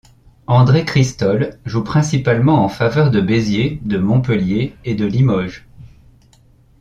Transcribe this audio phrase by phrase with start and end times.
[0.47, 5.67] André Cristol joue principalement en faveur de Béziers, de Montpellier et de Limoges.